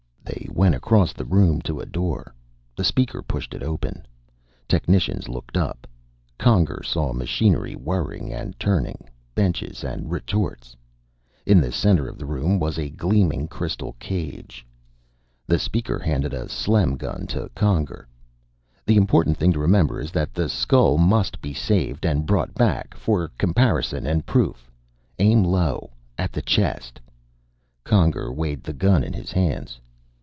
They 0.23 0.47
went 0.49 0.75
across 0.75 1.11
the 1.11 1.25
room 1.25 1.61
to 1.63 1.81
a 1.81 1.85
door. 1.85 2.33
The 2.75 2.85
Speaker 2.85 3.21
pushed 3.21 3.53
it 3.53 3.63
open. 3.63 4.05
Technicians 4.67 5.27
looked 5.27 5.57
up. 5.57 5.85
Conger 6.37 6.81
saw 6.85 7.11
machinery, 7.11 7.73
whirring 7.73 8.31
and 8.31 8.57
turning; 8.59 9.09
benches 9.35 9.83
and 9.83 10.09
retorts. 10.11 10.75
In 11.45 11.59
the 11.59 11.71
center 11.71 12.07
of 12.07 12.17
the 12.17 12.25
room 12.25 12.59
was 12.59 12.77
a 12.77 12.89
gleaming 12.91 13.47
crystal 13.47 13.95
cage. 13.99 14.65
The 15.47 15.59
Speaker 15.59 15.99
handed 15.99 16.33
a 16.33 16.45
Slem 16.47 16.95
gun 16.97 17.27
to 17.27 17.49
Conger. 17.55 18.07
"The 18.85 18.95
important 18.97 19.37
thing 19.37 19.51
to 19.53 19.59
remember 19.59 19.99
is 19.99 20.11
that 20.11 20.33
the 20.33 20.47
skull 20.47 20.97
must 20.97 21.41
be 21.41 21.53
saved 21.53 22.05
and 22.05 22.25
brought 22.27 22.53
back 22.53 22.95
for 22.95 23.31
comparison 23.37 24.05
and 24.05 24.25
proof. 24.25 24.71
Aim 25.19 25.43
low 25.43 25.91
at 26.17 26.31
the 26.31 26.41
chest." 26.43 27.01
Conger 27.83 28.31
weighed 28.31 28.63
the 28.63 28.73
gun 28.73 29.03
in 29.03 29.11
his 29.13 29.31
hands. 29.31 29.79